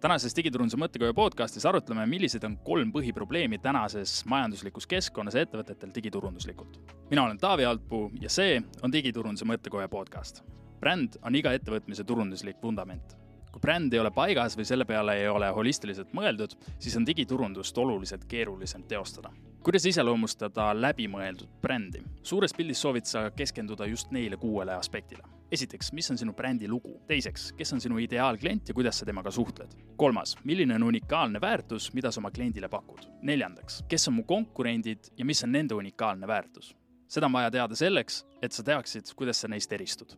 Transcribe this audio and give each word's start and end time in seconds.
tänases 0.00 0.36
Digiturunduse 0.36 0.78
mõttekoja 0.78 1.14
podcastis 1.14 1.66
arutleme, 1.66 2.04
millised 2.06 2.44
on 2.46 2.56
kolm 2.64 2.92
põhiprobleemi 2.94 3.58
tänases 3.62 4.20
majanduslikus 4.30 4.86
keskkonnas 4.86 5.34
ettevõtetel 5.34 5.90
digiturunduslikult. 5.94 6.78
mina 7.10 7.24
olen 7.24 7.38
Taavi 7.38 7.64
Altpuu 7.64 8.10
ja 8.20 8.30
see 8.30 8.62
on 8.82 8.92
Digiturunduse 8.92 9.44
mõttekoja 9.44 9.88
podcast. 9.88 10.42
bränd 10.80 11.18
on 11.22 11.34
iga 11.34 11.52
ettevõtmise 11.52 12.04
turunduslik 12.04 12.62
vundament. 12.62 13.16
kui 13.52 13.60
bränd 13.60 13.92
ei 13.92 14.00
ole 14.00 14.10
paigas 14.10 14.56
või 14.56 14.64
selle 14.64 14.84
peale 14.84 15.16
ei 15.16 15.28
ole 15.28 15.48
holistiliselt 15.50 16.12
mõeldud, 16.12 16.54
siis 16.78 16.96
on 16.96 17.06
digiturundust 17.06 17.78
oluliselt 17.78 18.24
keerulisem 18.24 18.82
teostada 18.82 19.32
kuidas 19.62 19.86
iseloomustada 19.86 20.80
läbimõeldud 20.80 21.48
brändi? 21.60 22.02
suures 22.22 22.54
pildis 22.54 22.80
soovid 22.80 23.04
sa 23.04 23.30
keskenduda 23.30 23.86
just 23.86 24.10
neile 24.10 24.36
kuuele 24.36 24.72
aspektile. 24.72 25.37
Esiteks, 25.52 25.92
mis 25.92 26.10
on 26.10 26.18
sinu 26.18 26.32
brändi 26.36 26.68
lugu? 26.68 27.00
teiseks, 27.08 27.52
kes 27.56 27.72
on 27.72 27.80
sinu 27.80 27.98
ideaalklient 28.02 28.68
ja 28.68 28.74
kuidas 28.74 28.98
sa 29.00 29.06
temaga 29.06 29.30
suhtled? 29.30 29.72
kolmas, 29.96 30.36
milline 30.44 30.74
on 30.74 30.82
unikaalne 30.82 31.40
väärtus, 31.40 31.92
mida 31.94 32.12
sa 32.12 32.20
oma 32.20 32.30
kliendile 32.30 32.68
pakud? 32.68 33.06
neljandaks, 33.22 33.82
kes 33.88 34.08
on 34.08 34.18
mu 34.18 34.24
konkurendid 34.28 35.12
ja 35.16 35.24
mis 35.24 35.44
on 35.44 35.52
nende 35.52 35.74
unikaalne 35.74 36.26
väärtus? 36.26 36.74
seda 37.08 37.26
on 37.26 37.32
vaja 37.32 37.50
teada 37.50 37.76
selleks, 37.76 38.24
et 38.42 38.52
sa 38.52 38.62
teaksid, 38.62 39.14
kuidas 39.16 39.40
sa 39.40 39.48
neist 39.48 39.72
eristud. 39.72 40.12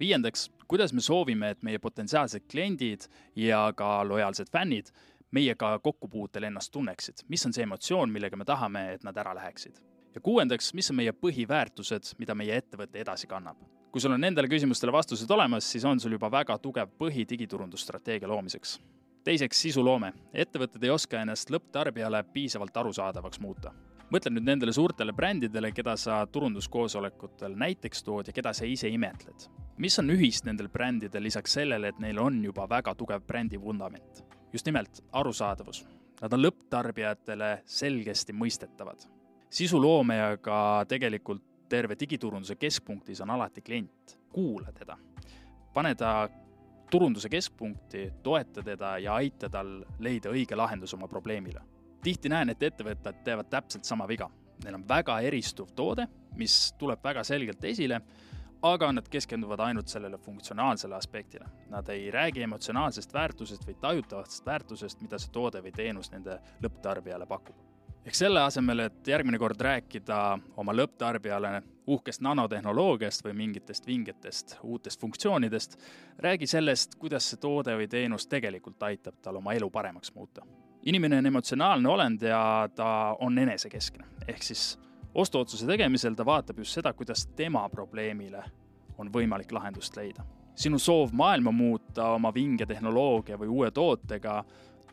viiendaks, 0.00 0.50
kuidas 0.68 0.92
me 0.92 1.00
soovime, 1.00 1.50
et 1.50 1.62
meie 1.62 1.78
potentsiaalsed 1.78 2.46
kliendid 2.50 3.08
ja 3.36 3.72
ka 3.76 4.04
lojaalsed 4.08 4.50
fännid 4.52 4.92
meiega 5.30 5.78
kokkupuutel 5.78 6.42
ennast 6.42 6.72
tunneksid, 6.72 7.26
mis 7.28 7.46
on 7.46 7.52
see 7.52 7.66
emotsioon, 7.66 8.12
millega 8.12 8.36
me 8.36 8.44
tahame, 8.44 8.92
et 8.94 9.04
nad 9.04 9.16
ära 9.16 9.34
läheksid. 9.34 9.82
ja 10.14 10.20
kuuendaks, 10.20 10.74
mis 10.74 10.90
on 10.90 10.96
meie 10.96 11.12
põhiväärtused, 11.12 12.14
mida 12.18 12.34
meie 12.34 12.56
ettevõte 12.56 13.02
edasi 13.02 13.26
kannab. 13.26 13.58
Kui 13.96 14.02
sul 14.04 14.12
on 14.12 14.20
nendele 14.20 14.44
küsimustele 14.52 14.92
vastused 14.92 15.30
olemas, 15.32 15.64
siis 15.72 15.84
on 15.88 15.96
sul 15.96 16.12
juba 16.12 16.28
väga 16.28 16.58
tugev 16.60 16.90
põhi 17.00 17.22
digiturundusstrateegia 17.28 18.28
loomiseks. 18.28 18.74
teiseks, 19.24 19.62
sisuloome. 19.62 20.12
ettevõtted 20.34 20.84
ei 20.84 20.90
oska 20.92 21.22
ennast 21.22 21.48
lõpptarbijale 21.50 22.20
piisavalt 22.32 22.76
arusaadavaks 22.76 23.40
muuta 23.40 23.72
mõtle 24.12 24.34
nüüd 24.34 24.44
nendele 24.44 24.72
suurtele 24.72 25.14
brändidele, 25.16 25.72
keda 25.72 25.96
sa 25.96 26.18
turunduskoosolekutel 26.26 27.56
näiteks 27.56 28.04
tood 28.04 28.28
ja 28.28 28.36
keda 28.36 28.52
sa 28.52 28.68
ise 28.68 28.88
imetled. 28.92 29.48
mis 29.78 29.98
on 29.98 30.10
ühist 30.10 30.44
nendel 30.44 30.68
brändidel 30.68 31.22
lisaks 31.22 31.56
sellele, 31.56 31.88
et 31.88 31.98
neil 31.98 32.18
on 32.18 32.44
juba 32.44 32.68
väga 32.68 32.94
tugev 32.94 33.24
brändi 33.26 33.56
vundament? 33.60 34.24
just 34.52 34.66
nimelt 34.66 35.04
arusaadavus. 35.12 35.86
Nad 36.20 36.32
on 36.32 36.44
lõpptarbijatele 36.44 37.62
selgesti 37.64 38.32
mõistetavad. 38.32 39.08
sisuloome 39.50 40.16
ja 40.16 40.36
ka 40.36 40.84
tegelikult 40.88 41.55
terve 41.68 41.96
digiturunduse 42.00 42.56
keskpunktis 42.56 43.20
on 43.20 43.30
alati 43.30 43.62
klient. 43.62 44.18
kuula 44.32 44.72
teda, 44.72 44.98
pane 45.74 45.94
ta 45.94 46.28
turunduse 46.90 47.28
keskpunkti, 47.28 48.12
toeta 48.22 48.62
teda 48.62 48.98
ja 48.98 49.14
aita 49.14 49.48
tal 49.48 49.84
leida 49.98 50.30
õige 50.30 50.56
lahendus 50.56 50.94
oma 50.94 51.08
probleemile. 51.08 51.60
tihti 52.02 52.28
näen, 52.28 52.50
et 52.50 52.62
ettevõtted 52.62 53.24
teevad 53.24 53.48
täpselt 53.50 53.84
sama 53.84 54.06
viga. 54.08 54.30
Neil 54.64 54.74
on 54.74 54.88
väga 54.88 55.20
eristuv 55.20 55.72
toode, 55.74 56.06
mis 56.36 56.72
tuleb 56.78 57.02
väga 57.04 57.24
selgelt 57.24 57.64
esile 57.64 58.00
aga 58.62 58.92
nad 58.92 59.08
keskenduvad 59.08 59.60
ainult 59.60 59.88
sellele 59.88 60.18
funktsionaalsele 60.18 60.94
aspektile. 60.94 61.46
Nad 61.70 61.88
ei 61.88 62.10
räägi 62.10 62.42
emotsionaalsest 62.42 63.14
väärtusest 63.14 63.66
või 63.66 63.76
tajutavast 63.80 64.46
väärtusest, 64.46 65.00
mida 65.02 65.18
see 65.18 65.32
toode 65.32 65.62
või 65.62 65.72
teenus 65.76 66.10
nende 66.12 66.38
lõpptarbijale 66.62 67.26
pakub. 67.26 67.65
Ehk 68.06 68.14
selle 68.14 68.40
asemel, 68.46 68.86
et 68.86 69.08
järgmine 69.08 69.38
kord 69.38 69.60
rääkida 69.60 70.38
oma 70.56 70.74
lõpptarbijale 70.76 71.62
uhkest 71.86 72.22
nanotehnoloogiast 72.22 73.24
või 73.26 73.34
mingitest 73.42 73.86
vingetest 73.86 74.56
uutest 74.62 75.00
funktsioonidest, 75.00 75.76
räägi 76.18 76.46
sellest, 76.46 76.94
kuidas 76.98 77.30
see 77.30 77.40
toode 77.42 77.76
või 77.78 77.88
teenus 77.90 78.26
tegelikult 78.26 78.82
aitab 78.82 79.18
tal 79.22 79.38
oma 79.42 79.54
elu 79.54 79.70
paremaks 79.70 80.14
muuta. 80.14 80.46
inimene 80.82 81.18
on 81.18 81.26
emotsionaalne 81.26 81.88
olend 81.88 82.22
ja 82.22 82.68
ta 82.74 83.16
on 83.20 83.38
enesekeskne, 83.38 84.04
ehk 84.28 84.42
siis 84.42 84.78
ostuotsuse 85.14 85.66
tegemisel 85.66 86.14
ta 86.14 86.24
vaatab 86.24 86.58
just 86.58 86.72
seda, 86.72 86.92
kuidas 86.92 87.26
tema 87.26 87.68
probleemile 87.68 88.44
on 88.98 89.10
võimalik 89.12 89.52
lahendust 89.52 89.96
leida. 89.96 90.24
sinu 90.54 90.78
soov 90.78 91.10
maailma 91.12 91.52
muuta 91.52 92.08
oma 92.08 92.34
vinge 92.34 92.66
tehnoloogia 92.66 93.38
või 93.38 93.48
uue 93.48 93.70
tootega 93.70 94.44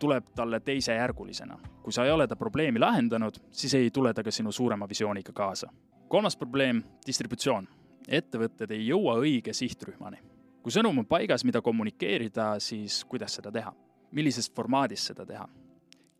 tuleb 0.00 0.24
talle 0.34 0.60
teisejärgulisena. 0.60 1.58
kui 1.82 1.92
sa 1.92 2.04
ei 2.04 2.10
ole 2.10 2.26
ta 2.26 2.36
probleemi 2.36 2.78
lahendanud, 2.78 3.34
siis 3.50 3.74
ei 3.74 3.90
tule 3.90 4.14
ta 4.14 4.22
ka 4.22 4.30
sinu 4.30 4.52
suurema 4.52 4.88
visiooniga 4.88 5.32
kaasa. 5.32 5.70
kolmas 6.08 6.36
probleem, 6.36 6.82
distributsioon. 7.06 7.68
ettevõtted 8.08 8.70
ei 8.70 8.86
jõua 8.86 9.18
õige 9.20 9.52
sihtrühmani. 9.52 10.18
kui 10.62 10.72
sõnum 10.72 10.98
on 10.98 11.06
paigas, 11.06 11.44
mida 11.44 11.62
kommunikeerida, 11.62 12.58
siis 12.58 13.04
kuidas 13.04 13.34
seda 13.34 13.52
teha? 13.52 13.72
millises 14.12 14.50
formaadis 14.50 15.06
seda 15.06 15.26
teha? 15.26 15.48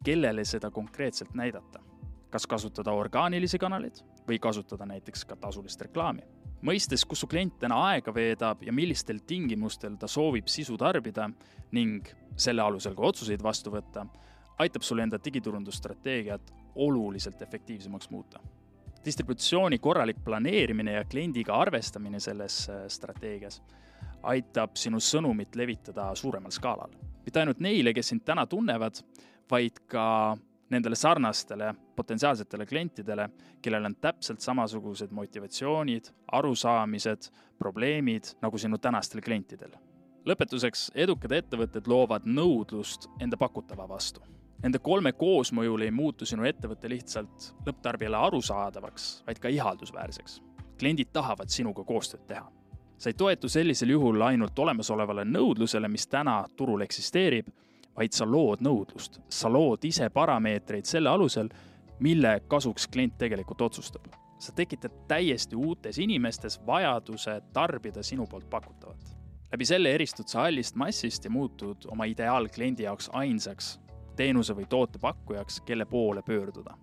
kellele 0.05 0.45
seda 0.45 0.71
konkreetselt 0.71 1.35
näidata? 1.35 1.81
kas 2.31 2.47
kasutada 2.47 2.93
orgaanilisi 2.93 3.59
kanaleid 3.59 4.05
või 4.31 4.39
kasutada 4.43 4.87
näiteks 4.87 5.25
ka 5.27 5.37
tasulist 5.37 5.83
reklaami. 5.83 6.23
mõistes, 6.63 7.07
kus 7.09 7.21
su 7.21 7.27
klient 7.27 7.59
täna 7.59 7.79
aega 7.89 8.13
veedab 8.15 8.63
ja 8.63 8.73
millistel 8.73 9.19
tingimustel 9.27 9.97
ta 9.97 10.09
soovib 10.09 10.49
sisu 10.49 10.77
tarbida 10.77 11.31
ning 11.73 12.09
selle 12.37 12.63
alusel 12.63 12.95
ka 12.95 13.03
otsuseid 13.03 13.43
vastu 13.43 13.71
võtta, 13.73 14.07
aitab 14.59 14.83
sul 14.83 14.99
enda 14.99 15.19
digiturundusstrateegiat 15.25 16.53
oluliselt 16.75 17.43
efektiivsemaks 17.43 18.11
muuta. 18.11 18.41
distributsiooni 19.05 19.79
korralik 19.79 20.19
planeerimine 20.25 20.93
ja 20.93 21.05
kliendiga 21.05 21.55
arvestamine 21.55 22.21
selles 22.21 22.69
äh, 22.69 22.85
strateegias 22.89 23.63
aitab 24.23 24.77
sinu 24.77 25.01
sõnumit 25.01 25.57
levitada 25.57 26.15
suuremal 26.15 26.51
skaalal. 26.51 26.91
mitte 27.25 27.41
ainult 27.41 27.61
neile, 27.61 27.95
kes 27.95 28.09
sind 28.09 28.25
täna 28.25 28.47
tunnevad, 28.47 29.01
vaid 29.51 29.81
ka 29.87 30.37
nendele 30.71 30.97
sarnastele 30.97 31.75
potentsiaalsetele 31.97 32.67
klientidele, 32.67 33.29
kellel 33.63 33.85
on 33.85 33.97
täpselt 33.97 34.41
samasugused 34.41 35.11
motivatsioonid, 35.11 36.11
arusaamised, 36.33 37.31
probleemid 37.59 38.35
nagu 38.43 38.59
sinu 38.59 38.79
tänastel 38.79 39.21
klientidel. 39.21 39.73
lõpetuseks, 40.27 40.91
edukad 40.95 41.33
ettevõtted 41.33 41.87
loovad 41.89 42.27
nõudlust 42.29 43.09
enda 43.21 43.37
pakutava 43.41 43.89
vastu. 43.89 44.21
Nende 44.63 44.79
kolme 44.79 45.13
koosmõjul 45.13 45.87
ei 45.87 45.91
muutu 45.91 46.27
sinu 46.29 46.45
ettevõte 46.45 46.89
lihtsalt 46.89 47.55
lõpptarbijale 47.67 48.17
arusaadavaks, 48.17 49.23
vaid 49.27 49.39
ka 49.39 49.49
ihaldusväärseks. 49.49 50.43
kliendid 50.79 51.09
tahavad 51.13 51.49
sinuga 51.49 51.85
koostööd 51.85 52.27
teha 52.27 52.51
sa 53.01 53.09
ei 53.09 53.15
toetu 53.15 53.49
sellisel 53.49 53.89
juhul 53.89 54.21
ainult 54.21 54.59
olemasolevale 54.59 55.25
nõudlusele, 55.25 55.89
mis 55.89 56.07
täna 56.07 56.45
turul 56.57 56.85
eksisteerib 56.85 57.49
vaid 58.01 58.17
sa 58.17 58.25
lood 58.25 58.63
nõudlust, 58.65 59.19
sa 59.29 59.51
lood 59.53 59.85
ise 59.85 60.09
parameetreid 60.15 60.89
selle 60.89 61.11
alusel, 61.13 61.51
mille 62.01 62.39
kasuks 62.49 62.89
klient 62.89 63.19
tegelikult 63.21 63.69
otsustab. 63.69 64.09
sa 64.41 64.53
tekitad 64.57 64.93
täiesti 65.09 65.57
uutes 65.57 65.99
inimestes 65.99 66.61
vajaduse 66.67 67.43
tarbida 67.53 68.03
sinu 68.03 68.27
poolt 68.27 68.51
pakutavat. 68.51 69.17
läbi 69.53 69.65
selle 69.65 69.93
eristud 69.93 70.29
sa 70.29 70.41
hallist 70.41 70.77
massist 70.77 71.25
ja 71.25 71.31
muutud 71.31 71.85
oma 71.93 72.05
ideaalkliendi 72.05 72.83
jaoks 72.83 73.11
ainsaks 73.13 73.81
teenuse 74.17 74.57
või 74.57 74.67
toote 74.69 74.99
pakkujaks, 74.99 75.61
kelle 75.61 75.85
poole 75.85 76.23
pöörduda. 76.23 76.77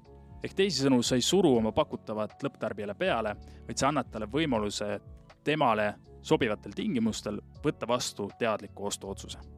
ehk 0.43 0.53
teisisõnu, 0.53 1.01
sa 1.03 1.15
ei 1.15 1.21
suru 1.21 1.57
oma 1.57 1.71
pakutavat 1.71 2.43
lõpptarbijale 2.43 2.95
peale, 2.95 3.35
vaid 3.67 3.77
sa 3.77 3.87
annad 3.87 4.11
talle 4.11 4.27
võimaluse 4.27 4.99
temale 5.43 5.95
sobivatel 6.21 6.71
tingimustel 6.71 7.41
võtta 7.63 7.87
vastu 7.87 8.29
teadliku 8.39 8.85
ostuotsuse 8.85 9.56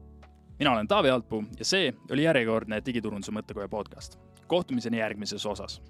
mina 0.60 0.72
olen 0.72 0.88
Taavi 0.88 1.10
Altpuu 1.10 1.44
ja 1.58 1.64
see 1.64 1.94
oli 2.12 2.22
järjekordne 2.22 2.82
Digiturunduse 2.86 3.32
mõttekoja 3.32 3.68
podcast. 3.68 4.18
kohtumiseni 4.46 4.98
järgmises 4.98 5.46
osas 5.46 5.82